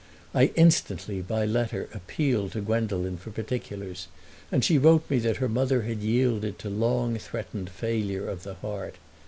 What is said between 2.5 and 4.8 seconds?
to Gwendolen for particulars, and she